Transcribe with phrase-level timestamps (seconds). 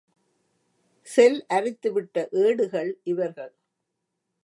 [1.07, 3.53] செல் அரித்துவிட்ட ஏடுகள் இவர்கள்.